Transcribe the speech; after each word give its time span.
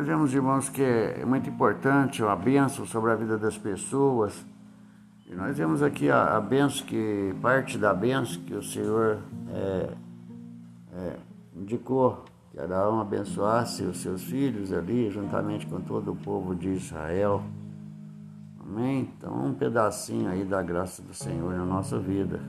Nós 0.00 0.06
vemos, 0.06 0.32
irmãos, 0.32 0.70
que 0.70 0.82
é 0.82 1.26
muito 1.26 1.50
importante 1.50 2.22
a 2.24 2.34
bênção 2.34 2.86
sobre 2.86 3.10
a 3.10 3.14
vida 3.14 3.36
das 3.36 3.58
pessoas. 3.58 4.46
E 5.26 5.34
nós 5.34 5.58
vemos 5.58 5.82
aqui 5.82 6.10
a, 6.10 6.38
a 6.38 6.40
benção 6.40 6.86
que, 6.86 7.34
parte 7.42 7.76
da 7.76 7.92
benção 7.92 8.40
que 8.44 8.54
o 8.54 8.62
Senhor 8.62 9.18
é, 9.50 9.90
é, 10.94 11.16
indicou 11.54 12.24
que 12.50 12.58
Abraão 12.58 12.98
abençoasse 12.98 13.82
os 13.82 13.98
seus 13.98 14.24
filhos 14.24 14.72
ali, 14.72 15.10
juntamente 15.10 15.66
com 15.66 15.82
todo 15.82 16.12
o 16.12 16.16
povo 16.16 16.54
de 16.54 16.70
Israel. 16.70 17.42
Amém? 18.58 19.06
Então, 19.18 19.48
um 19.48 19.52
pedacinho 19.52 20.30
aí 20.30 20.46
da 20.46 20.62
graça 20.62 21.02
do 21.02 21.12
Senhor 21.12 21.54
na 21.54 21.66
nossa 21.66 21.98
vida. 21.98 22.40